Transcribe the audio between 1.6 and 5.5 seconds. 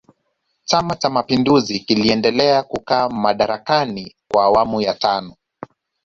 kiliendelea kukaa madarakani kwa awamu ya tano